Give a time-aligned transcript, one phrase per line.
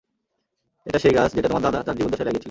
[0.85, 2.39] এটা সেই গাছ যেটা তোমার দাদা তার জীবদ্দশায় লাগিয়েছিল!